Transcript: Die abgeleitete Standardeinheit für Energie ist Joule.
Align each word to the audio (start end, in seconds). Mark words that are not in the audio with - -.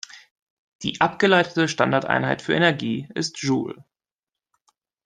Die 0.81 0.99
abgeleitete 0.99 1.67
Standardeinheit 1.67 2.41
für 2.41 2.53
Energie 2.55 3.07
ist 3.13 3.37
Joule. 3.43 3.85